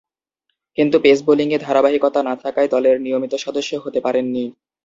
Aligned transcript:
কিন্তু 0.77 0.97
পেস 0.99 1.19
বোলিংয়ে 1.27 1.57
ধারাবাহিকতা 1.59 2.19
না 2.23 2.33
থাকায় 2.43 2.69
দলের 2.71 2.95
নিয়মিত 3.01 3.33
সদস্য 3.45 3.71
হতে 3.77 3.99
পারেননি। 4.01 4.45